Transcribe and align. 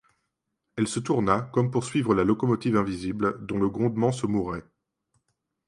Elle 0.77 0.87
se 0.87 0.99
tourna, 0.99 1.41
comme 1.53 1.69
pour 1.69 1.83
suivre 1.83 2.15
la 2.15 2.23
locomotive 2.23 2.75
invisible, 2.75 3.37
dont 3.45 3.59
le 3.59 3.69
grondement 3.69 4.11
se 4.11 4.25
mourait. 4.25 4.65